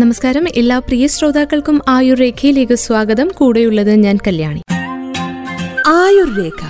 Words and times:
നമസ്കാരം. 0.00 0.44
എല്ലാ 0.56 0.78
പ്രിയ 0.78 1.06
ശ്രോതാക്കൾക്കും 1.06 1.80
ആയുർ 1.88 2.18
രേഖയിലേക്ക് 2.18 2.74
സ്വാഗതം. 2.74 3.30
കൂടെയുള്ളത് 3.36 3.94
ഞാൻ 3.94 4.18
കല്യാണി. 4.26 4.60
ആയുർ 5.86 6.36
രേഖ 6.38 6.62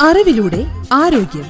അറിവിലൂടെ 0.00 0.66
ആരോഗ്യം. 0.92 1.44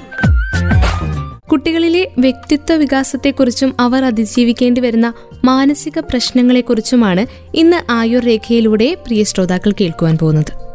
കുട്ടികളിലെ 1.48 2.11
വ്യക്തിത്വ 2.18 2.76
വികാസത്തെക്കുറിച്ചും 2.76 3.75
അവർ 3.80 4.04
അതിജീവിക്കേണ്ടി 4.04 4.80
വരുന്ന 4.80 5.12
മാനസിക 5.44 5.98
പ്രശ്നങ്ങളെക്കുറിച്ചുമാണ് 5.98 7.27
ഇന്ന് 7.56 7.77
ആയുർ 7.90 8.25
രേഖയിലൂടെ 8.25 8.95
പ്രിയ 8.95 9.25
ശ്രോതാക്കൾ 9.25 9.72
കേൾക്കുവാൻ 9.80 10.18
പോകുന്നത്. 10.18 10.68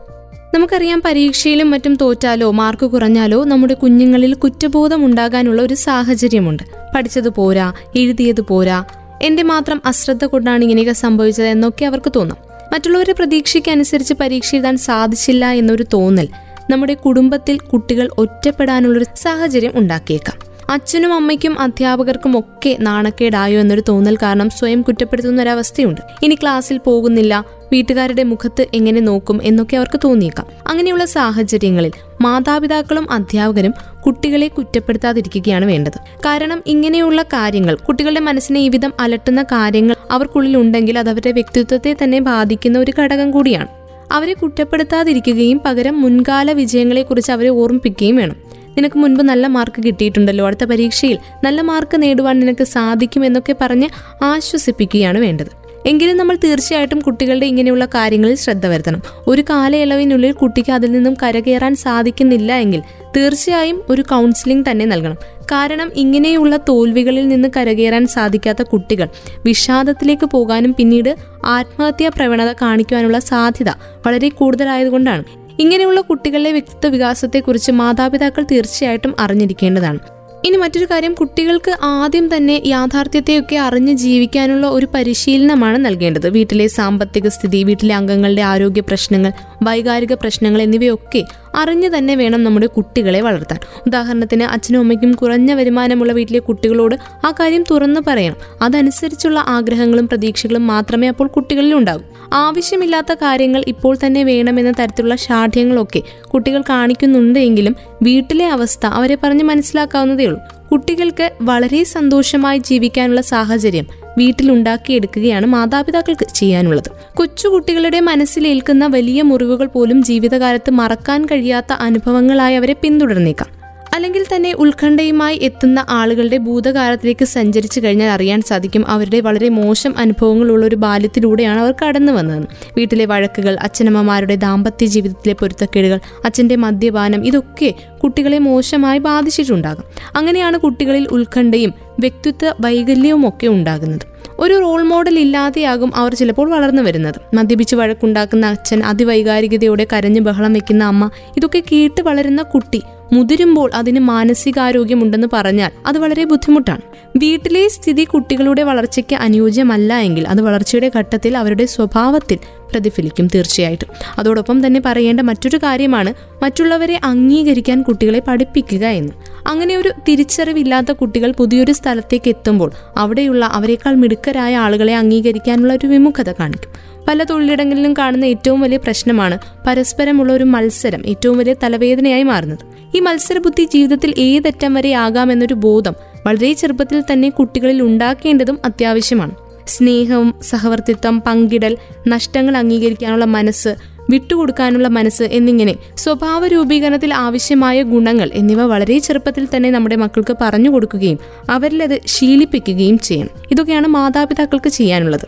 നമുക്കറിയാം 0.54 1.02
പരീക്ഷയിലും 1.06 1.72
മറ്റും 1.72 1.96
തോറ്റാലോ 1.96 2.52
മാർക്ക് 2.52 2.86
കുറഞ്ഞാലോ 2.86 3.44
നമ്മുടെ 3.44 3.74
കുഞ്ഞുങ്ങളിൽ 3.74 4.34
കുറ്റബോധം 4.34 5.06
ഉണ്ടാകാനുള്ള 5.06 5.62
ഒരു 5.62 5.74
സാഹചര്യമുണ്ട്. 5.74 6.64
പഠിച്ചത് 6.96 7.30
പോരാ 7.30 7.74
എഴുതിയത് 7.96 8.42
പോരാ. 8.42 8.84
എന്റെ 9.22 9.44
മാത്രം 9.44 9.82
അശ്രദ്ധ 9.86 10.26
കൊണ്ടാണ് 10.26 10.64
ഇങ്ങനെയൊക്കെ 10.64 10.94
സംഭവിച്ചത് 10.94 11.48
എന്നൊക്കെ 11.48 11.86
അവർക്ക് 11.86 12.12
തോന്നും. 12.16 12.38
മറ്റുള്ളവരുടെ 12.74 13.12
പ്രതീക്ഷയ്ക്ക് 13.12 13.72
അനുസരിച്ച് 13.72 14.14
പരീക്ഷ 14.14 14.56
എഴുതാൻ 14.56 14.78
സാധിച്ചില്ല 14.78 15.52
എന്നൊരു 15.52 15.86
തോന്നൽ 15.94 16.28
നമ്മുടെ 16.70 16.94
കുടുംബത്തിൽ 16.94 17.60
കുട്ടികൾ 17.60 18.10
ഒറ്റപ്പെടാനുള്ളൊരു 18.18 19.06
സാഹചര്യം 19.18 19.72
ഉണ്ടാക്കിയേക്കാം. 19.76 20.53
അച്ഛനും 20.70 21.14
അമ്മയ്ക്കും 21.14 21.60
അധ്യാപകർക്കും 21.60 22.40
ഒക്കെ 22.40 22.78
നാണക്കേടായോ 22.80 23.60
എന്നൊരു 23.60 23.84
തോന്നൽ 23.90 24.16
കാരണം 24.16 24.50
സ്വയം 24.50 24.82
കുറ്റപ്പെടുത്തുന്ന 24.82 25.42
ഒരവസ്ഥയുണ്ട്. 25.42 26.02
ഇനി 26.24 26.36
ക്ലാസ്സിൽ 26.36 26.78
പോകുന്നില്ല 26.78 27.46
വീട്ടുകാരുടെ 27.72 28.24
മുഖത്ത് 28.24 28.68
എങ്ങനെ 28.74 29.02
നോക്കും 29.02 29.40
എന്നൊക്കെ 29.44 29.78
അവർക്ക് 29.78 30.00
തോന്നിയേക്കാം. 30.04 30.48
അങ്ങനെയുള്ള 30.68 31.06
സാഹചര്യങ്ങളിൽ 31.06 31.92
മാതാപിതാക്കളും 32.22 33.12
അധ്യാപകരും 33.12 33.74
കുട്ടികളെ 34.06 34.48
കുറ്റപ്പെടുത്താതിരിക്കുകയാണ് 34.48 35.66
വേണ്ടത്. 35.66 36.00
കാരണം 36.26 36.64
ഇങ്ങനെയുള്ള 36.68 37.22
കാര്യങ്ങൾ 37.22 37.76
കുട്ടികളുടെ 37.76 38.20
മനസ്സിനെ 38.20 38.60
ഈ 38.60 38.70
വിധം 38.70 38.94
അലട്ടുന്ന 39.00 39.44
കാര്യങ്ങൾ 39.44 39.96
അവർക്കുള്ളിൽ 40.12 40.58
ഉണ്ടെങ്കിൽ 40.58 41.00
അത് 41.00 41.10
അവരുടെ 41.10 41.32
വ്യക്തിത്വത്തെ 41.32 41.96
തന്നെ 42.04 42.20
ബാധിക്കുന്ന 42.20 42.80
ഒരു 42.80 42.94
ഘടകം 43.00 43.32
കൂടിയാണ്. 43.32 43.68
അവരെ 44.12 44.34
കുറ്റപ്പെടുത്താതിരിക്കുകയും 44.34 45.62
പകരം 45.66 46.02
മുൻകാല 46.02 46.52
വിജയങ്ങളെക്കുറിച്ച് 46.52 47.32
അവരെ 47.32 47.50
ഓർമ്മിപ്പിക്കുകയും 47.50 48.16
വേണം. 48.16 48.53
നിനക്ക് 48.78 49.00
മുൻപ് 49.00 49.24
നല്ല 49.24 49.48
മാർക്ക് 49.48 49.84
കിട്ടിയിട്ടുണ്ടല്ലോ. 49.84 50.46
അടുത്ത 50.46 50.64
പരീക്ഷയിൽ 50.64 51.18
നല്ല 51.44 51.62
മാർക്ക് 51.62 52.04
നേടുവാൻ 52.04 52.40
നിനക്ക് 52.40 52.64
സാധിക്കും 52.64 53.26
എന്നൊക്കെ 53.26 53.56
പറഞ്ഞ് 53.62 53.90
ആശ്വസിപ്പിക്കുകയാണ് 54.24 55.18
വേണ്ടത്. 55.18 55.64
എങ്കിലും 55.86 56.18
നമ്മൾ 56.18 56.38
തീർച്ചയായിട്ടും 56.44 57.00
കുട്ടികളുടെ 57.00 57.46
ഇങ്ങനെയുള്ള 57.46 57.86
കാര്യങ്ങളിൽ 57.86 58.36
ശ്രദ്ധ 58.36 58.66
വരുത്തണം. 58.68 59.02
ഒരു 59.28 59.42
കാലയളവിനുള്ളിൽ 59.42 60.32
കുട്ടിക്ക് 60.32 60.72
അതിൽ 60.72 60.92
നിന്നും 60.92 61.14
കരകയറാൻ 61.24 61.76
സാധിക്കുന്നില്ല 61.76 62.56
എങ്കിൽ 62.56 62.82
തീർച്ചയായും 63.18 63.84
ഒരു 63.90 64.02
കൗൺസിലിംഗ് 64.02 64.72
തന്നെ 64.72 64.86
നൽകണം. 64.86 65.18
കാരണം 65.52 65.92
ഇങ്ങനെയുള്ള 65.96 66.58
തോൽവികളിൽ 66.58 67.28
നിന്ന് 67.28 67.50
കരകയറാൻ 67.58 68.08
സാധിക്കാത്ത 68.08 68.62
കുട്ടികൾ 68.62 69.08
വിഷാദത്തിലേക്ക് 69.46 70.26
പോകാനും 70.26 70.74
പിന്നീട് 70.74 71.16
ആത്മഹത്യാ 71.46 72.10
പ്രവണത 72.10 72.54
കാണിക്കുവാനുള്ള 72.62 73.20
സാധ്യത 73.20 73.70
വളരെ 74.08 74.30
കൂടുതലായതുകൊണ്ടാണ്. 74.30 75.43
ഇങ്ങനെയുള്ള 75.60 76.02
കുട്ടികളുടെ 76.02 76.52
വ്യക്തിത്വ 76.52 76.90
വികാസത്തെക്കുറിച്ച് 76.92 77.72
മാതാപിതാക്കൾ 77.72 78.44
തീർച്ചയായിട്ടും 78.52 79.16
അറിഞ്ഞിരിക്കേണ്ടതാണ്. 79.20 80.00
ഇനി 80.46 80.58
മറ്റൊരു 80.58 80.86
കാര്യം 80.92 81.14
കുട്ടികൾക്ക് 81.14 81.78
ആദ്യം 81.82 82.36
തന്നെ 82.36 82.62
യാഥാർത്ഥ്യത്തെയൊക്കെ 82.66 83.56
അറിഞ്ഞ് 83.56 83.94
ജീവിക്കാനുള്ള 83.94 84.68
ഒരു 84.68 84.88
പരിശീലനമാണ് 84.94 85.86
നൽകേണ്ടത്. 85.86 86.30
വീട്ടിലെ 86.30 86.68
സാമ്പത്തിക 86.68 87.28
സ്ഥിതി 87.28 87.64
വീട്ടിലെ 87.64 87.96
അംഗങ്ങളുടെ 87.96 88.42
ആരോഗ്യ 88.42 88.82
പ്രശ്നങ്ങൾ 88.82 89.32
വൈകാരിക 89.64 90.14
പ്രശ്നങ്ങൾ 90.14 90.62
എന്നിവയൊക്കെ 90.62 91.24
അറിഞ്ഞു 91.56 91.98
തന്നെ 91.98 92.16
വേണം 92.16 92.44
നമ്മുടെ 92.44 92.66
കുട്ടികളെ 92.66 93.22
വളർത്താൻ. 93.22 93.60
ഉദാഹരണത്തിന് 93.88 94.44
അച്ഛനും 94.44 94.80
അമ്മയ്ക്കും 94.80 95.12
കുറഞ്ഞ 95.12 95.54
വരുമാനമുള്ള 95.54 96.14
വീട്ടിലെ 96.14 96.40
കുട്ടികളോട് 96.40 96.96
ആ 97.26 97.34
കാര്യം 97.40 97.64
തുറന്നു 97.72 98.00
പറയണം. 98.08 98.36
അതനുസരിച്ചുള്ള 98.62 99.46
ആഗ്രഹങ്ങളും 99.48 100.08
പ്രതീക്ഷകളും 100.08 100.68
മാത്രമേ 100.68 101.08
അപ്പോൾ 101.08 101.28
കുട്ടികളിൽ 101.28 101.74
ഉണ്ടാകൂ. 101.74 102.02
ആവശ്യമില്ലാത്ത 102.34 103.14
കാര്യങ്ങൾ 103.14 103.64
ഇപ്പോൾ 103.68 103.98
തന്നെ 104.06 104.24
വേണമെന്ന 104.24 104.72
തരത്തിലുള്ള 104.72 105.16
ഷാഠ്യങ്ങളൊക്കെ 105.16 106.02
കുട്ടികൾ 106.34 106.62
കാണിക്കുന്നുണ്ടെങ്കിലും 106.62 107.76
വീട്ടിലെ 108.02 108.48
അവസ്ഥ 108.48 108.86
അവരെ 108.86 109.18
പറഞ്ഞ് 109.24 109.44
മനസ്സിലാക്കാവുന്നതേ 109.44 110.26
ഉള്ളൂ. 110.26 110.40
കുട്ടികൾക്ക് 110.72 111.32
വളരെ 111.42 111.84
സന്തോഷമായി 111.84 112.58
ജീവിക്കാനുള്ള 112.58 113.22
സാഹചര്യം 113.22 114.03
വീട്ടിലുണ്ടാക്കിയെടുക്കുകയാണ് 114.18 115.46
മാതാപിതാക്കൾക്ക് 115.46 116.26
ചെയ്യാനുള്ളത്. 116.34 116.92
കൊച്ചുകുട്ടികളുടെ 117.16 118.00
മനസ്സിലേൽക്കുന്ന 118.00 118.88
വലിയ 118.88 119.22
മുറിവുകൾ 119.22 119.66
പോലും 119.66 120.04
ജീവിതകാലത്ത് 120.04 120.72
മറക്കാൻ 120.72 121.26
കഴിയാത്ത 121.26 121.74
അനുഭവങ്ങളായി 121.74 122.56
അവരെ 122.56 122.76
പിന്തുടർന്നേക്കാം. 122.82 123.64
അല്ലെങ്കിൽ 123.94 124.26
തന്നെ 124.36 124.54
ഉത്കണ്ഠയുമായി 124.54 125.40
എത്തുന്ന 125.42 125.86
ആളുകളുടെ 125.90 126.38
ഭൂതകാലത്തിലേക്ക് 126.38 127.26
സഞ്ചരിച്ചു 127.26 127.80
കഴിഞ്ഞാൽ 127.80 128.10
അറിയാൻ 128.10 128.42
സാധിക്കും 128.42 128.88
അവരുടെ 128.88 129.20
വളരെ 129.20 129.50
മോശം 129.50 129.94
അനുഭവങ്ങളുള്ള 129.98 130.66
ഒരു 130.66 130.76
ബാല്യത്തിലൂടെയാണ് 130.76 131.60
അവർ 131.60 131.74
കടന്നു 131.82 132.14
വന്നത്. 132.14 132.48
വീട്ടിലെ 132.78 133.06
വഴക്കുകൾ 133.06 133.58
അച്ഛനമ്മമാരുടെ 133.62 134.36
ദാമ്പത്യ 134.36 134.86
ജീവിതത്തിലെ 134.86 135.34
പൊരുത്തക്കേടുകൾ 135.34 136.00
അച്ഛന്റെ 136.26 136.56
മദ്യപാനം 136.56 137.26
ഇതൊക്കെ 137.26 137.74
കുട്ടികളെ 138.04 138.40
മോശമായി 138.40 139.00
ബാധിച്ചിട്ടുണ്ടാകും. 139.00 139.84
അങ്ങനെയാണ് 140.16 140.58
കുട്ടികളിൽ 140.58 141.08
ഉത്കണ്ഠയും 141.12 141.74
വ്യക്തിത്വ 142.04 142.52
വൈകല്യവും 142.60 143.28
ഒക്കെ 143.28 143.48
ഉണ്ടാകുന്നത്. 143.48 144.06
ഒരു 144.40 144.54
റോൾ 144.60 144.82
മോഡൽ 144.84 145.20
ഇല്ലാതെയാകും 145.20 145.92
അവർ 145.96 146.16
ചിലപ്പോൾ 146.16 146.48
വളർന്നു 146.50 146.82
വരുന്നത്. 146.82 147.36
മദ്യപിച്ച് 147.36 147.76
വഴക്കുണ്ടാക്കുന്ന 147.76 148.46
അച്ഛൻ 148.46 148.84
അതിവൈകാരികതയോടെ 148.84 149.86
കരഞ്ഞ് 149.94 150.22
ബഹളം 150.22 150.54
വെക്കുന്ന 150.54 150.84
അമ്മ 150.84 151.10
ഇതൊക്കെ 151.38 151.64
കേട്ട് 151.72 152.02
വളരുന്ന 152.02 152.42
കുട്ടി 152.44 152.82
മുതിരുമ്പോൾ 153.14 153.72
അതിന് 153.76 154.00
മാനസികാരോഗ്യമുണ്ടെന്ന് 154.00 155.28
പറഞ്ഞാൽ 155.34 155.72
അത് 155.86 155.98
വളരെ 155.98 156.24
ബുദ്ധിമുട്ടാണ്. 156.24 156.82
വീട്ടിലെ 157.18 157.68
സ്ഥിതി 157.68 158.04
കുട്ടികളുടെ 158.04 158.64
വളർച്ചയ്ക്ക് 158.64 159.16
അനുയോജ്യമല്ല 159.16 159.94
എങ്കിൽ 159.98 160.28
അത് 160.28 160.42
വളർച്ചയുടെ 160.42 160.92
ഘട്ടത്തിൽ 160.98 161.38
അവരുടെ 161.38 161.66
സ്വഭാവത്തിൽ 161.66 162.40
പ്രതിഫലിക്കും 162.72 163.28
തീർച്ചയായിട്ടും. 163.36 163.90
അതോടൊപ്പം 164.20 164.68
തന്നെ 164.68 164.82
പറയേണ്ട 164.86 165.20
മറ്റൊരു 165.20 165.58
കാര്യമാണ് 165.58 166.14
മറ്റുള്ളവരെ 166.44 167.00
അംഗീകരിക്കാൻ 167.04 167.82
കുട്ടികളെ 167.82 168.22
പഠിപ്പിക്കുക 168.28 168.86
എന്ന്. 168.86 169.14
അങ്ങനെ 169.48 169.78
ഒരു 169.78 169.92
തിരിച്ചറിവില്ലാത്ത 170.08 170.92
കുട്ടികൾ 170.92 171.32
പുതിയൊരു 171.32 171.72
സ്ഥലത്തേക്ക് 171.72 172.30
എത്തുമ്പോൾ 172.30 172.72
അവിടെയുള്ള 172.98 173.46
അവരെക്കാൾ 173.46 173.96
മിടുക്കരായ 173.96 174.56
ആളുകളെ 174.58 174.96
അംഗീകരിക്കാനുള്ള 174.96 175.74
ഒരു 175.74 175.88
വിമുഖത 175.88 176.32
കാണിക്കും. 176.32 176.74
പല 177.08 177.24
തൊഴിലിടങ്ങളിലും 177.24 177.94
കാണുന്ന 177.94 178.26
ഏറ്റവും 178.26 178.62
വലിയ 178.62 178.78
പ്രശ്നമാണ് 178.78 179.40
പരസ്പരമുള്ള 179.68 180.34
ഒരു 180.34 180.44
മത്സരം 180.44 181.06
ഏറ്റവും 181.06 181.38
വലിയ 181.38 181.56
തലവേദനയായി 181.64 182.24
മാറുന്നത്. 182.24 182.60
ഈ 182.98 183.00
മത്സരബുദ്ധി 183.00 183.64
ജീവിതത്തിൽ 183.64 184.14
ഏതറ്റം 184.18 184.74
വരെ 184.74 184.94
ആകാമെന്നൊരു 184.94 185.54
ബോധം 185.54 185.94
വളരെ 186.26 186.54
ചെറുപ്പത്തിൽ 186.54 187.04
തന്നെ 187.12 187.30
കുട്ടികളിൽ 187.30 187.82
ഉണ്ടാക്കേണ്ടതും 187.82 188.60
അത്യാവശ്യമാണ്. 188.66 189.32
സ്നേഹവും 189.68 190.36
സഹവർത്തിത്വം 190.42 191.22
പങ്കിടൽ 191.22 191.78
നഷ്ടങ്ങൾ 192.08 192.58
അംഗീകരിക്കാനുള്ള 192.58 193.26
മനസ്സ് 193.26 193.76
വിട്ടുകൊടുക്കാനുള്ള 194.10 194.88
മനസ്സ് 194.88 195.24
എന്നിങ്ങനെ 195.24 195.76
സ്വഭാവ 195.98 196.48
രൂപീകരണത്തിൽ 196.48 197.14
ആവശ്യമായ 197.14 197.84
ഗുണങ്ങൾ 197.84 198.30
എന്നിവ 198.34 198.64
വളരെ 198.64 199.00
ചെറുപ്പത്തിൽ 199.00 199.48
തന്നെ 199.56 199.72
നമ്മുടെ 199.72 199.96
മക്കൾക്ക് 199.96 200.38
പറഞ്ഞു 200.42 200.70
കൊടുക്കുകയും 200.70 201.18
അവരിലത് 201.50 202.00
ശീലിപ്പിക്കുകയും 202.06 203.00
ചെയ്യണം. 203.00 203.30
ഇതൊക്കെയാണ് 203.52 203.88
മാതാപിതാക്കൾക്ക് 203.88 204.70
ചെയ്യാനുള്ളത്. 204.70 205.28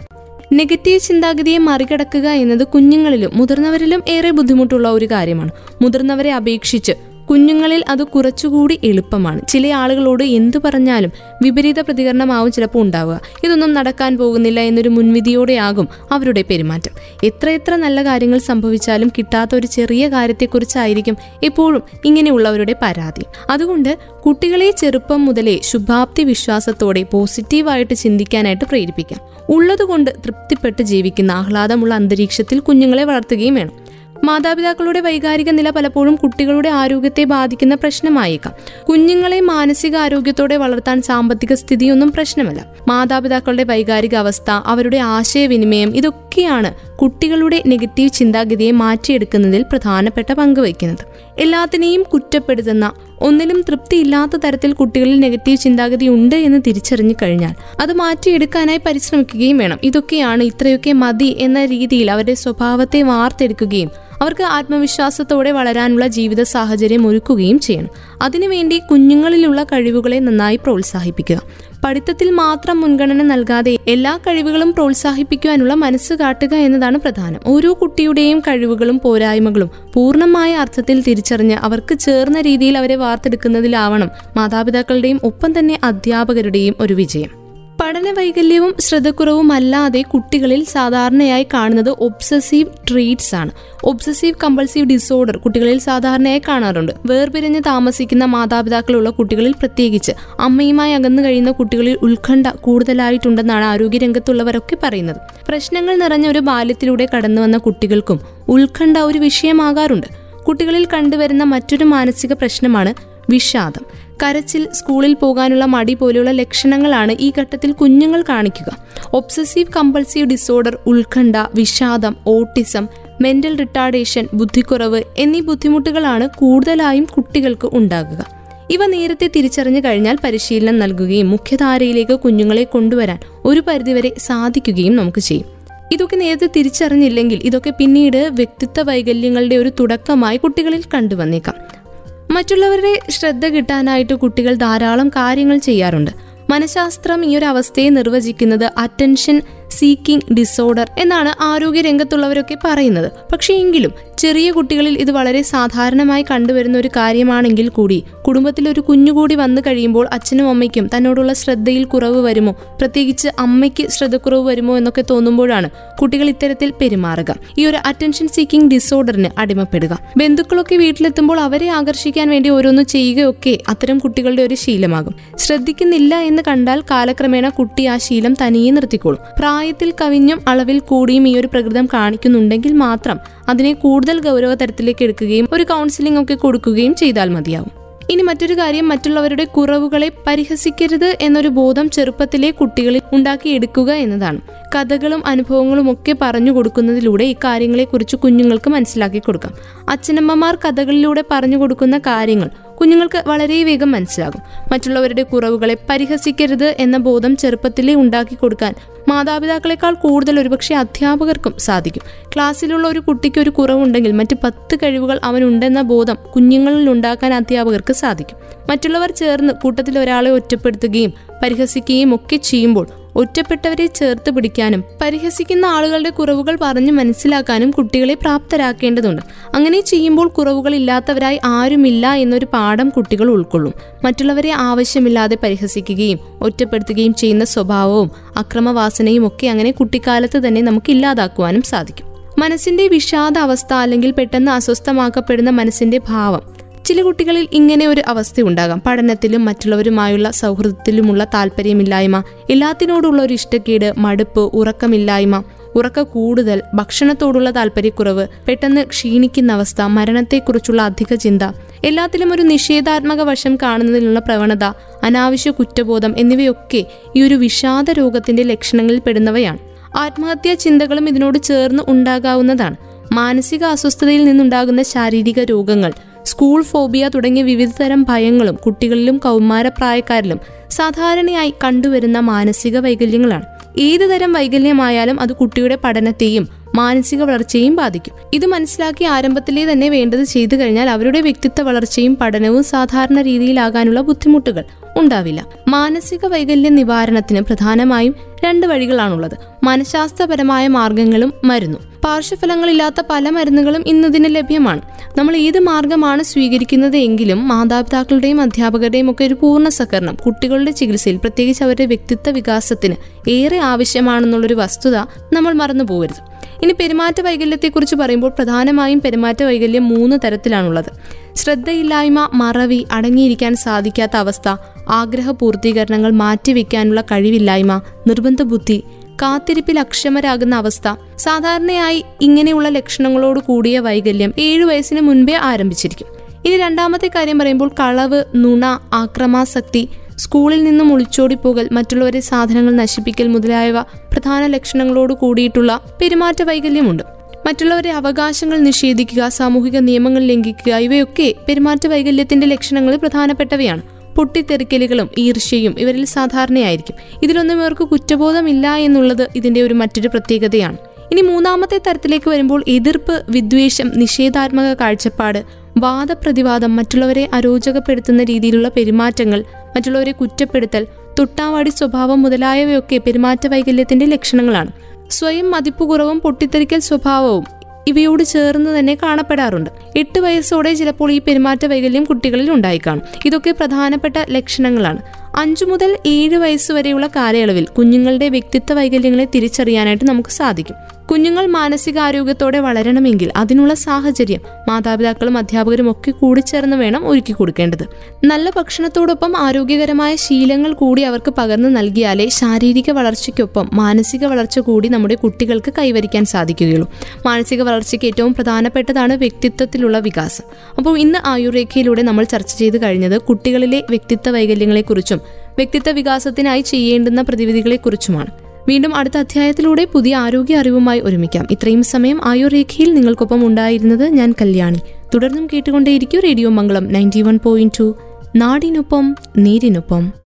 നെഗറ്റീവ് 0.54 1.00
ചിന്താഗതിയെ 1.00 1.58
മറികടക്കുക 1.58 2.28
എന്നത് 2.30 2.68
കുഞ്ഞുങ്ങളിലും 2.68 3.32
മുതിർന്നവരിലും 3.34 4.04
ഏറെ 4.08 4.32
ബുദ്ധിമുട്ടുള്ള 4.32 4.88
ഒരു 4.88 5.06
കാര്യമാണ്. 5.06 5.52
മുതിർന്നവരെ 5.82 6.34
അപേക്ഷിച്ച് 6.34 6.92
കുഞ്ഞുങ്ങളിൽ 7.30 7.84
അത് 7.90 8.04
കുറച്ചുകൂടി 8.04 8.80
എളുപ്പമാണ്. 8.84 9.42
ചില 9.50 9.68
ആളുകളോട് 9.68 10.24
എന്തു 10.24 10.58
പറഞ്ഞാലും 10.66 11.12
വിപരീത 11.44 11.80
പ്രതികരണമാവും 11.80 12.52
ചിലപ്പോൾ 12.52 12.80
ഉണ്ടാവുക. 12.80 13.22
ഇതൊന്നും 13.44 13.74
നടക്കാൻ 13.74 14.18
പോകുന്നില്ല 14.18 14.60
എന്നൊരു 14.60 14.90
മുൻവിധിയോടെയാകും 14.90 15.88
അവരുടെ 16.12 16.42
പെരുമാറ്റം. 16.50 16.92
എത്രയെത്ര 17.24 17.76
നല്ല 17.76 18.06
കാര്യങ്ങൾ 18.06 18.38
സംഭവിച്ചാലും 18.38 19.12
കിട്ടാത്ത 19.18 19.56
ഒരു 19.56 19.68
ചെറിയ 19.68 20.08
കാര്യത്തെക്കുറിച്ചായിരിക്കും 20.08 21.18
എപ്പോഴും 21.44 21.84
ഇങ്ങനെയുള്ളവരുടെ 22.06 22.76
പരാതി. 22.82 23.26
അതുകൊണ്ട് 23.50 23.98
കുട്ടികളെ 24.26 24.72
ചെറുപ്പം 24.72 25.26
മുതലേ 25.26 25.60
ശുഭാപ്തി 25.64 26.24
വിശ്വാസത്തോടെ 26.24 27.04
പോസിറ്റീവായിട്ട് 27.04 27.94
ചിന്തിക്കാനായിട്ട് 27.94 28.66
പ്രേരിപ്പിക്കാം. 28.66 29.20
ഉള്ളതുകൊണ്ട് 29.50 30.12
തൃപ്തിപ്പെട്ട് 30.26 30.84
ജീവിക്കുന്ന 30.84 31.32
ആഹ്ലാദമുള്ള 31.32 31.94
അന്തരീക്ഷത്തിൽ 31.94 32.60
കുഞ്ഞുങ്ങളെ 32.60 33.04
വളർത്തുകയും 33.04 33.56
വേണം. 33.56 33.85
മാതാപിതാക്കളുടെ 34.24 35.00
വൈകാരിക 35.00 35.50
നില 35.50 35.70
പലപ്പോഴും 35.70 36.16
കുട്ടികളുടെ 36.16 36.70
ആരോഗ്യത്തെ 36.70 37.24
ബാധിക്കുന്ന 37.24 37.76
പ്രശ്നമായേക്കാം. 37.76 38.54
കുഞ്ഞുങ്ങളെ 38.90 39.40
മാനസിക 39.40 39.96
ആരോഗ്യത്തോടെ 39.96 40.58
വളർത്താൻ 40.58 41.02
സാമ്പത്തിക 41.02 41.54
സ്ഥിതിയൊന്നും 41.54 42.12
പ്രശ്നമല്ല. 42.12 42.66
മാതാപിതാക്കളുടെ 42.88 43.64
വൈകാരിക 43.64 44.16
അവസ്ഥ 44.16 44.52
അവരുടെ 44.52 44.98
ആശയവിനിമയം 44.98 45.98
ഇതൊക്കെയാണ് 45.98 46.98
കുട്ടികളുടെ 46.98 47.64
നെഗറ്റീവ് 47.68 48.10
ചിന്താഗതിയെ 48.10 48.72
മാറ്റിയെടുക്കുന്നതിൽ 48.72 49.62
പ്രധാനപ്പെട്ട 49.62 50.34
പങ്ക് 50.34 50.60
വഹിക്കുന്നത്. 50.60 51.06
എല്ലാത്തിനെയും 51.40 52.04
കുറ്റപ്പെടുത്തുന്ന 52.04 52.92
ഒന്നിലും 53.22 53.62
തൃപ്തിയില്ലാത്ത 53.62 54.36
തരത്തിൽ 54.36 54.74
കുട്ടികളിൽ 54.74 55.20
നെഗറ്റീവ് 55.20 55.58
ചിന്താഗതി 55.58 56.08
ഉണ്ട് 56.08 56.36
എന്ന് 56.36 56.62
തിരിച്ചറിഞ്ഞു 56.68 57.16
കഴിഞ്ഞാൽ 57.22 57.54
അത് 57.82 57.94
മാറ്റിയെടുക്കാനായി 57.94 58.80
പരിശ്രമിക്കുകയും 58.86 59.58
വേണം. 59.58 59.80
ഇതൊക്കെയാണ് 59.84 60.44
ഇത്രയൊക്കെ 60.44 60.94
മതി 60.94 61.38
എന്ന 61.40 61.66
രീതിയിൽ 61.66 62.12
അവരുടെ 62.12 62.34
സ്വഭാവത്തെ 62.34 63.02
വാർത്തെടുക്കുകയും 63.02 64.05
അവർക്ക് 64.22 64.44
ആത്മവിശ്വാസത്തോടെ 64.44 65.52
വളരാനുള്ള 65.52 66.08
ജീവിത 66.08 66.42
സാഹചര്യം 66.42 67.08
ഒരുക്കുകയും 67.08 67.60
ചെയ്യണം. 67.60 67.90
അതിനുവേണ്ടി 68.22 68.82
കുഞ്ഞുങ്ങളിലുള്ള 68.92 69.64
കഴിവുകളെ 69.64 70.20
നന്നായി 70.20 70.56
പ്രോത്സാഹിപ്പിക്കുക. 70.56 71.42
പഠിത്തത്തിൽ 71.86 72.32
മാത്രം 72.32 72.82
മുൻഗണന 72.82 73.22
നൽകാതെ 73.22 73.78
എല്ലാ 73.88 74.18
കഴിവുകളും 74.18 74.74
പ്രോത്സാഹിപ്പിക്കുവാനുള്ള 74.74 75.74
മനസ്സ് 75.74 76.14
കാട്ടുക 76.14 76.54
എന്നതാണ് 76.54 77.00
പ്രധാനം. 77.00 77.42
ഓരോ 77.46 77.78
കുട്ടിയുടെയും 77.82 78.40
കഴിവുകളും 78.40 79.00
പോരായ്മകളും 79.04 79.70
പൂർണമായ 79.94 80.56
അർത്ഥത്തിൽ 80.56 81.02
തിരിച്ചറിഞ്ഞ് 81.02 81.56
അവർക്ക് 81.56 82.00
ചേർന്ന 82.00 82.42
രീതിയിൽ 82.42 82.78
അവരെ 82.78 82.96
വാർത്തെടുക്കുന്നതിലാവണം 82.96 84.10
മാതാപിതാക്കളുടെയും 84.38 85.20
ഒപ്പം 85.24 85.60
തന്നെ 85.60 85.80
അധ്യാപകരുടെയും 85.84 86.76
ഒരു 86.80 86.94
വിജയം. 86.94 87.45
പഠന 87.82 88.12
വൈകല്യവും 88.12 88.76
ശ്രദ്ധക്കുറവും 88.80 89.52
അല്ലാതെ 89.52 90.02
കുട്ടികളിൽ 90.02 90.64
സാധാരണയായി 90.64 91.48
കാണുന്നത് 91.54 91.90
ഒബ്സസീവ് 91.90 92.70
ട്രീറ്റ്സ് 92.92 93.36
ആണ്. 93.36 93.52
ഒബ്സസീവ് 93.84 94.36
കമ്പൾസീവ് 94.44 94.86
ഡിസോർഡർ 94.86 95.38
കുട്ടികളിൽ 95.38 95.80
സാധാരണയായി 95.80 96.42
കാണാറുണ്ട്. 96.48 96.92
വേർപിരിഞ്ഞ് 97.06 97.62
താമസിക്കുന്ന 97.66 98.26
മാതാപിതാക്കളുള്ള 98.26 99.10
കുട്ടികളിൽ 99.10 99.52
പ്രത്യേകിച്ച്. 99.52 100.12
അമ്മയുമായി 100.40 100.94
അകന്നു 100.94 101.22
കഴിയുന്ന 101.22 101.52
കുട്ടികളിൽ 101.52 101.98
ഉത്കണ്ഠ 102.02 102.48
കൂടുതലായിട്ടുണ്ടെന്നാണ് 102.48 103.66
ആരോഗ്യരംഗത്തുള്ളവരൊക്കെ 103.66 104.78
പറയുന്നത്. 104.84 105.18
പ്രശ്നങ്ങൾ 105.50 105.96
നിറഞ്ഞ 105.96 106.28
ഒരു 106.28 106.40
ബാല്യത്തിലൂടെ 106.40 107.08
കടന്നു 107.16 107.42
വന്ന 107.42 107.58
കുട്ടികൾക്കും 107.58 108.20
ഉത്കണ്ഠ 108.50 108.98
ഒരു 108.98 109.20
വിഷയമാകാറുണ്ട്. 109.20 110.08
കുട്ടികളിൽ 110.44 110.88
കണ്ടുവരുന്ന 110.94 111.44
മറ്റൊരു 111.44 111.84
മാനസിക 111.84 112.34
പ്രശ്നമാണ് 112.34 112.94
വിഷാദം. 113.30 113.86
കരച്ചിൽ 114.24 114.68
സ്കൂളിൽ 114.74 115.14
പോകാനുള്ള 115.14 115.66
മടി 115.66 115.94
പോലെയുള്ള 115.94 116.32
ലക്ഷണങ്ങളാണ് 116.32 117.16
ഈ 117.20 117.32
ഘട്ടത്തിൽ 117.40 117.72
കുഞ്ഞുങ്ങൾ 117.72 118.22
കാണിക്കുക. 118.22 118.78
ഒബ്സസീവ് 119.14 119.74
കമ്പൾസീവ് 119.76 120.28
ഡിസോർഡർ 120.28 120.78
ഉത്കണ്ഠ 120.88 121.36
വിഷാദം 121.56 122.16
ഓട്ടിസം 122.28 122.88
മെന്റൽ 123.22 123.56
റിട്ടാർഡേഷൻ 123.56 124.28
ബുദ്ധിക്കുറവ് 124.34 125.02
എന്നീ 125.18 125.40
ബുദ്ധിമുട്ടുകളാണ് 125.40 126.30
കൂടുതലായും 126.36 127.06
കുട്ടികൾക്ക് 127.06 127.70
ഉണ്ടാകുക. 127.74 128.26
ഇവ 128.72 128.86
നേരത്തെ 128.86 129.30
തിരിച്ചറിഞ്ഞു 129.36 129.80
കഴിഞ്ഞാൽ 129.80 130.18
പരിശീലനം 130.24 130.80
നൽകുകയും 130.80 131.30
മുഖ്യധാരയിലേക്ക് 131.30 132.20
കുഞ്ഞുങ്ങളെ 132.20 132.64
കൊണ്ടുവരാൻ 132.64 133.20
ഒരു 133.46 133.60
പരിധിവരെ 133.60 134.14
സാധിക്കുകയും 134.18 134.96
നമുക്ക് 134.96 135.20
ചെയ്യും. 135.20 135.46
ഇതൊക്കെ 135.92 136.16
നേരത്തെ 136.16 136.50
തിരിച്ചറിഞ്ഞില്ലെങ്കിൽ 136.56 137.40
ഇതൊക്കെ 137.44 137.70
പിന്നീട് 137.70 138.30
വ്യക്തിത്വ 138.34 138.82
വൈകല്യങ്ങളുടെ 138.82 139.56
ഒരു 139.56 139.72
തുടക്കമായി 139.80 140.38
കുട്ടികളിൽ 140.38 140.84
കണ്ടുവന്നേക്കാം. 140.94 141.85
മറ്റുള്ളവരുടെ 142.32 143.00
ശ്രദ്ധ 143.10 143.46
കിട്ടാനായിട്ട് 143.46 144.14
കുട്ടികൾ 144.14 144.56
ധാരാളം 144.56 145.10
കാര്യങ്ങൾ 145.10 145.58
ചെയ്യാറുണ്ട്. 145.58 146.12
മനഃശാസ്ത്രം 146.50 147.26
ഈ 147.26 147.38
ഒരു 147.38 147.46
അവസ്ഥയെ 147.46 147.90
നിർവചിക്കുന്നത് 147.90 148.72
അറ്റൻഷൻ 148.78 149.42
സീക്കിംഗ് 149.80 150.34
ഡിസോർഡർ 150.34 150.88
എന്നാണ് 150.98 151.44
ആരോഗ്യ 151.44 151.82
രംഗത്തുള്ളവരൊക്കെ 151.82 152.58
പറയുന്നത്. 152.66 153.12
പക്ഷേ 153.32 153.54
എങ്കിലും 153.54 153.92
ചെറിയ 154.18 154.52
കുട്ടികളിൽ 154.52 154.98
ഇത് 154.98 155.12
വളരെ 155.12 155.42
സാധാരണമായി 155.42 156.26
കണ്ടുവരുന്ന 156.32 156.78
ഒരു 156.78 156.88
കാര്യമാണെങ്കിൽ 156.88 157.68
കൂടി 157.70 158.04
കുടുംബത്തിൽ 158.28 158.70
ഒരു 158.70 158.80
കുഞ്ഞുകൂടി 158.80 159.36
വന്നു 159.36 159.62
കഴിയുമ്പോൾ 159.68 160.10
അച്ഛനും 160.14 160.50
അമ്മയ്ക്കും 160.50 160.90
തന്നോടുള്ള 160.98 161.34
ശ്രദ്ധയിൽ 161.34 161.84
കുറവ് 161.84 162.22
വരുമോ? 162.22 162.52
പ്രത്യേകിച്ച് 162.52 163.30
അമ്മയ്ക്ക് 163.40 163.88
ശ്രദ്ധക്കുറവ് 163.88 164.48
വരുമോ 164.48 164.78
എന്നൊക്കെ 164.78 165.04
തോന്നുമ്പോഴാണ് 165.10 165.70
കുട്ടികൾ 166.02 166.30
ഇത്തരത്തിൽ 166.30 166.74
പെരുമാറുക. 166.82 167.36
ഈ 167.58 167.66
ഒരു 167.66 167.78
അറ്റൻഷൻ 167.86 168.28
സീക്കിംഗ് 168.28 168.72
ഡിസോർഡറിന് 168.72 169.30
അടിമപ്പെടുക. 169.38 170.00
ബന്ധുക്കളൊക്കെ 170.18 170.76
വീട്ടിലെത്തുമ്പോൾ 170.76 171.40
അവരെ 171.40 171.68
ആകർഷിക്കാൻ 171.68 172.30
വേണ്ടി 172.30 172.50
ഓരോന്ന് 172.50 172.82
ചെയ്യുകയൊക്കെ 172.84 173.58
അത്തരം 173.70 173.98
കുട്ടികളുടെ 173.98 174.42
ഒരു 174.42 174.56
ശീലമാകും. 174.56 175.16
ശ്രദ്ധിക്കുന്നില്ല 175.38 176.16
എന്ന് 176.16 176.44
കണ്ടാൽ 176.48 176.84
കാലക്രമേണ 176.92 177.50
കുട്ടി 177.50 177.86
ആ 177.86 177.98
ശീലം 177.98 178.36
തനിയെ 178.42 178.72
നിർത്തിക്കോളും. 178.72 179.20
പ്രായത്തിൽ 179.66 179.92
കവിഞ്ഞും 180.02 180.40
അളവിൽ 180.48 180.80
കൂടിയും 180.80 181.24
ഈ 181.28 181.32
ഒരു 181.40 181.48
പ്രകൃതം 181.48 181.86
കാണിക്കുന്നുണ്ടെങ്കിൽ 181.94 182.74
മാത്രം 182.74 183.18
അതിനെ 183.50 183.72
കൂടുതൽ 183.74 184.18
ഗൗരവ 184.20 184.54
തരത്തിലേക്ക് 184.54 185.04
എടുക്കുകയും 185.04 185.48
ഒരു 185.52 185.64
കൗൺസിലിംഗ് 185.64 186.22
ഒക്കെ 186.22 186.36
കൊടുക്കുകയും 186.36 186.96
ചെയ്താൽ 186.96 187.30
മതിയാവും. 187.30 187.72
ഇനി 188.12 188.22
മറ്റൊരു 188.22 188.54
കാര്യം 188.54 188.86
മറ്റുള്ളവരുടെ 188.88 189.44
കുറവുകളെ 189.44 190.12
പരിഹസിക്കരുത് 190.28 191.08
എന്നൊരു 191.22 191.48
ബോധം 191.48 191.90
ചെറുപ്പത്തിലെ 191.90 192.52
കുട്ടികളിൽ 192.52 193.02
ഉണ്ടാക്കിയെടുക്കുക 193.14 193.92
എന്നതാണ്. 193.92 194.40
കഥകളും 194.76 195.24
അനുഭവങ്ങളും 195.26 195.92
ഒക്കെ 195.92 196.16
പറഞ്ഞു 196.22 196.52
കൊടുക്കുന്നതിലൂടെ 196.52 197.24
ഈ 197.24 197.36
കാര്യങ്ങളെക്കുറിച്ച് 197.44 198.16
കുഞ്ഞുങ്ങൾക്ക് 198.16 198.70
മനസ്സിലാക്കി 198.70 199.20
കൊടുക്കാം. 199.20 199.56
അച്ഛനമ്മമാർ 199.90 200.56
കഥകളിലൂടെ 200.66 201.24
പറഞ്ഞു 201.32 201.58
കൊടുക്കുന്ന 201.58 201.98
കാര്യങ്ങൾ 201.98 202.52
കുഞ്ഞുങ്ങൾക്ക് 202.82 203.24
വളരെ 203.28 203.64
വേഗം 203.64 203.92
മനസ്സിലാകും. 203.92 204.42
മറ്റുള്ളവരുടെ 204.72 205.24
കുറവുകളെ 205.24 205.78
പരിഹസിക്കരുത് 205.90 206.76
എന്ന 206.80 206.98
ബോധം 206.98 207.38
ചെറുപ്പത്തിലേ 207.38 207.96
ഉണ്ടാക്കി 207.96 208.36
കൊടുക്കാൻ 208.36 208.74
മാതാപിതാക്കളെക്കാൾ 209.08 209.94
കൂടുതൽ 209.94 210.40
ഒരുപക്ഷെ 210.40 210.76
അധ്യാപകർക്കും 210.76 211.54
സാധിക്കും. 211.58 212.04
ക്ലാസ്സിലുള്ള 212.36 212.88
ഒരു 212.88 213.00
കുട്ടിക്ക് 213.00 213.40
ഒരു 213.40 213.50
കുറവുണ്ടെങ്കിൽ 213.50 214.12
മറ്റ് 214.12 214.36
പത്ത് 214.44 214.76
കഴിവുകൾ 214.76 215.20
അവനുണ്ടെന്ന 215.24 215.82
ബോധം 215.82 216.18
കുഞ്ഞുങ്ങളിൽ 216.36 216.90
ഉണ്ടാക്കാൻ 216.90 217.34
അധ്യാപകർക്ക് 217.34 217.94
സാധിക്കും. 217.94 218.38
മറ്റുള്ളവർ 218.70 219.12
ചേർന്ന് 219.12 219.54
കൂട്ടത്തിൽ 219.54 220.00
ഒരാളെ 220.00 220.32
ഒറ്റപ്പെടുത്തുകയും 220.32 221.14
പരിഹസിക്കുകയും 221.44 222.16
ഒക്കെ 222.16 222.36
ചെയ്യുമ്പോൾ 222.36 222.88
ഒറ്റപ്പെട്ടവരെ 223.16 223.86
ചേർത്ത് 223.86 224.32
പിടിക്കാനും 224.32 224.84
പരിഹസിക്കുന്ന 225.02 225.66
ആളുകളുടെ 225.66 226.10
കുറവുകൾ 226.10 226.58
പറഞ്ഞു 226.62 226.92
മനസ്സിലാക്കാനും 226.92 227.72
കുട്ടികളെ 227.72 228.14
പ്രാപ്തരാക്കേണ്ടതുണ്ട്. 228.14 229.22
അങ്ങനെ 229.56 229.82
ചെയ്യുമ്പോൾ 229.82 230.28
കുറവുകൾ 230.28 230.76
ഇല്ലാത്തവരായി 230.76 231.40
ആരുമില്ല 231.46 232.14
എന്നൊരു 232.14 232.46
പാഠം 232.46 232.90
കുട്ടികൾ 232.90 233.30
ഉൾക്കൊള്ളും. 233.30 233.74
മറ്റുള്ളവരെ 234.04 234.52
ആവശ്യമില്ലാതെ 234.52 235.38
പരിഹസിക്കുകയും 235.44 236.20
ഒറ്റപ്പെടുത്തുകയും 236.42 237.14
ചെയ്യുന്ന 237.14 237.46
സ്വഭാവവും 237.46 238.12
അക്രമവാസനയും 238.38 239.28
ഒക്കെ 239.28 239.48
അങ്ങനെ 239.48 239.72
കുട്ടിക്കാലത്ത് 239.72 240.48
തന്നെ 240.48 240.62
നമുക്ക് 240.62 240.92
ഇല്ലാതാക്കുവാനും 240.92 241.62
സാധിക്കും. 241.62 242.16
മനസ്സിന്റെ 242.40 242.88
വിഷാദ 242.88 243.38
അവസ്ഥ 243.38 243.74
അല്ലെങ്കിൽ 243.74 244.12
പെട്ടെന്ന് 244.12 244.52
അസ്വസ്ഥമാക്കപ്പെടുന്ന 244.52 245.50
മനസ്സിന്റെ 245.50 246.02
ഭാവം 246.10 246.42
ചില 246.86 247.02
കുട്ടികളിൽ 247.02 247.48
ഇങ്ങനെ 247.52 247.88
ഒരു 247.88 248.02
അവസ്ഥ 248.08 248.42
ഉണ്ടാകാം. 248.42 248.82
പഠനത്തിലും 248.86 249.46
മറ്റുള്ളവരുമായുള്ള 249.46 250.32
സൗഹൃദത്തിലുമുള്ള 250.32 251.24
താല്പര്യമില്ലായ്മ 251.24 252.24
എല്ലാത്തിനോടുള്ള 252.50 253.22
ഒരു 253.22 253.34
ഇഷ്ടക്കേട് 253.34 253.94
മടുപ്പ് 253.98 254.40
ഉറക്കമില്ലായ്മ 254.40 255.44
ഉറക്ക 255.76 256.02
കൂടുതൽ 256.02 256.62
ഭക്ഷണത്തോടുള്ള 256.74 257.52
താല്പര്യക്കുറവ് 257.52 258.28
പെട്ടെന്ന് 258.48 258.86
ക്ഷീണിക്കുന്ന 258.86 259.52
അവസ്ഥ 259.52 259.82
മരണത്തെക്കുറിച്ചുള്ള 259.82 260.82
അധിക 260.82 261.16
ചിന്ത 261.16 261.42
എല്ലാത്തിലും 261.84 262.34
ഒരു 262.34 262.42
നിഷേധാത്മക 262.42 263.22
വശം 263.22 263.56
കാണുന്നതിനുള്ള 263.56 264.20
പ്രവണത 264.20 264.64
അനാവശ്യ 265.04 265.52
കുറ്റബോധം 265.52 266.16
എന്നിവയൊക്കെ 266.18 266.86
ഈ 267.16 267.22
ഒരു 267.22 267.36
വിഷാദ 267.36 267.92
രോഗത്തിന്റെ 267.92 268.44
ലക്ഷണങ്ങളിൽ 268.44 269.00
പെടുന്നവയാണ്. 269.00 269.60
ആത്മഹത്യാ 269.98 270.54
ചിന്തകളും 270.54 271.10
ഇതിനോട് 271.10 271.38
ചേർന്ന് 271.38 271.84
ഉണ്ടാകാവുന്നതാണ്. 271.88 272.76
മാനസിക 273.14 273.64
അസ്വസ്ഥതയിൽ 273.64 274.24
നിന്നുണ്ടാകുന്ന 274.26 274.84
ശാരീരിക 274.84 275.40
രോഗങ്ങൾ 275.44 275.92
സ്കൂൾ 276.26 276.64
ഫോബിയ 276.64 277.08
തുടങ്ങിയ 277.08 277.44
വിവിധതരം 277.44 278.04
ഭയങ്ങളും 278.04 278.56
കുട്ടികളിലും 278.56 279.18
കൗമാരപ്രായക്കാരിലും 279.18 280.40
സാധാരണയായി 280.72 281.54
കണ്ടുവരുന്ന 281.64 282.20
മാനസിക 282.20 282.78
വൈകല്യങ്ങളാണ്. 282.78 283.44
ഏത് 283.80 284.10
തരം 284.10 284.34
വൈകല്യമായാലും 284.34 285.20
അത് 285.20 285.34
കുട്ടിയുടെ 285.34 285.76
പഠനത്തെയും 285.76 286.48
മാനസിക 286.76 287.24
വളർച്ചയും 287.24 287.76
ബാധിക്കും. 287.76 288.14
ഇത് 288.34 288.46
മനസ്സിലാക്കി 288.46 289.04
ആരംഭത്തിലേ 289.04 289.72
തന്നെ 289.72 289.90
വേണ്ടത് 289.90 290.24
ചെയ്തു 290.24 290.56
കഴിഞ്ഞാൽ 290.56 290.90
അവരുടെ 290.90 291.22
വ്യക്തിത്വ 291.22 291.64
വളർച്ചയും 291.64 292.16
പഠനവും 292.16 292.64
സാധാരണ 292.64 293.22
രീതിയിലാകാനുള്ള 293.22 294.02
ബുദ്ധിമുട്ടുകൾ 294.02 294.64
ഉണ്ടാവില്ല. 294.98 295.46
മാനസിക 295.68 296.26
വൈകല്യ 296.26 296.70
നിവാരണത്തിന് 296.70 297.42
പ്രധാനമായും 297.42 298.16
രണ്ട് 298.44 298.68
വഴികളാണുള്ളത്. 298.68 299.38
മനഃശാസ്ത്രപരമായ 299.64 300.68
മാർഗങ്ങളും 300.68 301.34
മരുന്നും. 301.44 301.95
പാർശ്വഫലങ്ങളില്ലാത്ത 302.06 303.02
പല 303.10 303.30
മരുന്നുകളും 303.30 303.84
ഇന്നതിന് 303.88 304.36
ലഭ്യമാണ്. 304.36 304.82
നമ്മൾ 305.18 305.38
ഏത് 305.38 305.60
മാർഗമാണ് 305.60 306.24
സ്വീകരിക്കുന്നത് 306.24 306.98
എങ്കിലും 306.98 307.48
മാതാപിതാക്കളുടെയും 307.48 308.42
അധ്യാപകരുടെയും 308.42 309.12
ഒക്കെ 309.12 309.26
ഒരു 309.26 309.34
പൂർണ 309.34 309.70
സഹകരണം 309.70 310.18
കുട്ടികളുടെ 310.26 310.72
ചികിത്സയിൽ 310.72 311.18
പ്രത്യേകിച്ച് 311.18 311.64
അവരുടെ 311.64 311.86
വ്യക്തിത്വ 311.86 312.32
വികാസത്തിന് 312.32 312.96
ഏറെ 313.30 313.58
ആവശ്യമാണെന്നുള്ളൊരു 313.58 314.54
വസ്തുത 314.54 314.96
നമ്മൾ 315.34 315.54
മറന്നു 315.54 315.84
പോകരുത്. 315.84 316.22
ഇനി 316.64 316.74
പെരുമാറ്റ 316.80 317.22
വൈകല്യത്തെക്കുറിച്ച് 317.22 317.96
പറയുമ്പോൾ 317.96 318.30
പ്രധാനമായും 318.30 319.02
പെരുമാറ്റ 319.02 319.44
വൈകല്യം 319.44 319.88
മൂന്ന് 319.88 320.16
തരത്തിലാണുള്ളത്. 320.26 320.92
ശ്രദ്ധയില്ലായ്മ 321.36 322.30
മറവി 322.34 322.86
അടങ്ങിയിരിക്കാൻ 322.92 323.56
സാധിക്കാത്ത 323.56 324.18
അവസ്ഥ 324.18 324.56
ആഗ്രഹ 324.90 325.32
പൂർത്തീകരണങ്ങൾ 325.32 326.12
മാറ്റിവെക്കാനുള്ള 326.12 327.02
കഴിവില്ലായ്മ 327.02 327.82
നിർബന്ധ 328.08 328.42
ബുദ്ധി 328.42 328.84
കാത്തിരിപ്പിൽ 329.22 329.80
അക്ഷമരാകുന്ന 329.80 330.56
അവസ്ഥ. 330.56 330.96
സാധാരണയായി 331.18 332.04
ഇങ്ങനെയുള്ള 332.22 332.70
ലക്ഷണങ്ങളോട് 332.70 333.40
കൂടിയ 333.40 333.80
വൈകല്യം 333.80 334.34
ഏഴു 334.40 334.66
വയസ്സിന് 334.66 335.02
മുൻപേ 335.02 335.34
ആരംഭിച്ചിരിക്കും. 335.34 336.08
ഇനി 336.46 336.58
രണ്ടാമത്തെ 336.58 337.08
കാര്യം 337.08 337.40
പറയുമ്പോൾ 337.40 337.72
കളവ് 337.80 338.24
നുണ 338.36 338.66
ആക്രമാസക്തി 338.94 339.90
സ്കൂളിൽ 340.18 340.64
നിന്നും 340.64 340.94
ഒളിച്ചോടിപ്പോകൽ 340.94 341.70
മറ്റുള്ളവരെ 341.72 342.20
സാധനങ്ങൾ 342.20 342.76
നശിപ്പിക്കൽ 342.76 343.28
മുതലായവ 343.28 343.82
പ്രധാന 343.82 344.46
ലക്ഷണങ്ങളോട് 344.46 345.14
കൂടിയിട്ടുള്ള 345.14 345.82
പെരുമാറ്റ 346.02 346.44
വൈകല്യമുണ്ട്. 346.44 347.04
മറ്റുള്ളവരെ 347.48 347.92
അവകാശങ്ങൾ 347.92 348.58
നിഷേധിക്കുക 348.58 349.28
സാമൂഹിക 349.28 349.78
നിയമങ്ങൾ 349.78 350.24
ലംഘിക്കുക 350.24 350.74
ഇവയൊക്കെ 350.74 351.36
പെരുമാറ്റ 351.50 351.88
വൈകല്യത്തിന്റെ 351.88 352.48
ലക്ഷണങ്ങളിൽ 352.48 352.98
പ്രധാനപ്പെട്ടവയാണ്. 352.98 353.95
പൊട്ടിത്തെറിക്കലുകളും 354.16 355.10
ഈർഷ്യയും 355.18 355.76
ഇവരിൽ 355.80 356.06
സാധാരണയായിരിക്കും. 356.06 356.96
ഇതിലൊന്നും 357.24 357.56
ഇവർക്ക് 357.56 357.84
കുറ്റബോധമില്ല 357.84 358.76
എന്നുള്ളത് 358.76 359.28
ഇതിന്റെ 359.36 359.62
ഒരു 359.62 359.74
മറ്റൊരു 359.74 360.08
പ്രത്യേകതയാണ്. 360.08 360.78
ഇനി 361.12 361.22
മൂന്നാമത്തെ 361.22 361.82
തരത്തിലേക്ക് 361.88 362.30
വരുമ്പോൾ 362.30 362.64
എതിർപ്പ് 362.68 363.26
വിദ്വേഷം 363.30 363.92
നിഷേധാത്മക 363.96 364.74
കാഴ്ചപ്പാട് 364.74 365.44
വാദപ്രതിവാദം 365.78 366.76
മറ്റുള്ളവരെ 366.76 367.30
അരോചകപ്പെടുത്തുന്ന 367.34 368.24
രീതിയിലുള്ള 368.24 368.70
പെരുമാറ്റങ്ങൾ 368.70 369.44
മറ്റുള്ളവരെ 369.76 370.12
കുറ്റപ്പെടുത്തൽ 370.12 370.88
തൊട്ടാവാടി 371.20 371.70
സ്വഭാവം 371.70 372.22
മുതലായവയൊക്കെ 372.22 372.98
പെരുമാറ്റ 372.98 373.48
വൈകല്യത്തിന്റെ 373.48 374.06
ലക്ഷണങ്ങളാണ്. 374.06 374.72
സ്വയം 375.10 375.52
മതിപ്പുകുറവും 375.52 376.20
പൊട്ടിത്തെറിക്കൽ 376.20 376.80
സ്വഭാവവും 376.80 377.55
ഇവയോട് 377.88 378.24
ചേർന്ന് 378.24 378.80
തന്നെ 378.80 378.98
കാണപ്പെടാറുണ്ട്. 379.04 379.70
എട്ട് 379.96 380.20
വയസ്സോടെ 380.20 380.74
ചിലപ്പോൾ 380.74 381.12
ഈ 381.12 381.20
പെരുമാറ്റ 381.20 381.66
വൈകല്യം 381.66 382.04
കുട്ടികളിൽ 382.04 382.52
ഉണ്ടായിക്കാണും. 382.52 383.04
ഇതൊക്കെ 383.26 383.52
പ്രധാനപ്പെട്ട 383.52 384.18
ലക്ഷണങ്ങളാണ്. 384.30 385.02
അഞ്ചു 385.38 385.66
മുതൽ 385.66 385.98
ഏഴ് 386.06 386.38
വയസ്സ് 386.38 386.72
വരെയുള്ള 386.72 387.08
കാലയളവിൽ 387.08 387.66
കുഞ്ഞുങ്ങളുടെ 387.66 388.30
വ്യക്തിത്വ 388.30 388.74
വൈകല്യങ്ങളെ 388.74 389.28
തിരിച്ചറിയാനായിട്ട് 389.36 390.06
നമുക്ക് 390.06 390.30
സാധിക്കും. 390.30 390.76
കുഞ്ഞുങ്ങൾ 391.12 391.46
മാനസികാരോഗ്യത്തോടെ 391.48 392.60
വളരണമെങ്കിൽ 392.60 393.32
അതിനുള്ള 393.36 393.74
സാഹചര്യം 393.74 394.42
മാതാപിതാക്കളും 394.68 395.38
അധ്യാപകരും 395.38 395.92
ഒക്കെ 395.92 396.12
കൂടിച്ചേർന്ന് 396.12 396.78
വേണം 396.78 397.08
ഒരുക്കി 397.08 397.34
കൊടുക്കേണ്ടത്. 397.34 397.84
നല്ല 398.24 398.52
ഭക്ഷണത്തോടൊപ്പം 398.56 399.38
ആരോഗ്യകരമായ 399.38 400.16
ശീലങ്ങൾ 400.16 400.74
കൂടി 400.74 401.02
അവർക്ക് 401.02 401.34
പകർന്നു 401.38 401.70
നൽകിയാലേ 401.70 402.30
ശാരീരിക 402.30 402.92
വളർച്ചയ്ക്കൊപ്പം 402.92 403.70
മാനസിക 403.74 404.26
വളർച്ച 404.26 404.60
കൂടി 404.60 404.88
നമ്മുടെ 404.88 405.16
കുട്ടികൾക്ക് 405.16 405.74
കൈവരിക്കാൻ 405.78 406.26
സാധിക്കുകയുള്ളൂ. 406.26 406.92
മാനസിക 407.26 407.62
വളർച്ചയ്ക്ക് 407.62 408.06
ഏറ്റവും 408.06 408.34
പ്രധാനപ്പെട്ടതാണ് 408.34 409.14
വ്യക്തിത്വത്തിലുള്ള 409.14 410.00
വികാസം. 410.00 410.44
അപ്പോൾ 410.78 411.00
ഇന്ന് 411.00 411.20
ആയുർരേഖയിലൂടെ 411.26 412.02
നമ്മൾ 412.02 412.24
ചർച്ച 412.24 412.58
ചെയ്ത് 412.58 412.82
കഴിഞ്ഞത് 412.82 413.22
കുട്ടികളിലെ 413.22 413.84
വ്യക്തിത്വ 413.90 414.32
വൈകല്യങ്ങളെക്കുറിച്ചും 414.32 415.22
വ്യക്തിത്വ 415.58 415.92
വികാസത്തിനായി 415.92 416.62
ചെയ്യേണ്ടുന്ന 416.62 417.22
പ്രതിവിധികളെക്കുറിച്ചുമാണ്. 417.22 418.28
വീണ്ടും 418.68 418.96
അടുത്ത 418.96 419.18
അധ്യായത്തിലൂടെ 419.18 419.86
പുതിയ 419.86 420.16
ആരോഗ്യ 420.16 420.56
അറിവുമായി 420.56 421.00
ഒരുമിക്കാം. 421.00 421.48
ഇത്രയും 421.52 421.84
സമയം 421.84 422.28
ആയുർരേഖയിൽ 422.28 422.94
നിങ്ങൾക്കൊപ്പം 422.94 423.48
ഉണ്ടായിരുന്നത് 423.48 424.06
ഞാൻ 424.06 424.34
കല്യാണി. 424.42 424.80
തുടർന്നും 425.16 425.48
കേട്ടുകൊണ്ടേയിരിക്കും 425.48 426.22
radio 426.22 426.50
Mangalam 426.50 426.94
ninety 426.94 427.22
one 427.22 427.40
point 427.44 427.80
two. 427.80 427.96
നാടിനൊപ്പം 428.36 429.16
നീരിനൊപ്പം. 429.38 430.12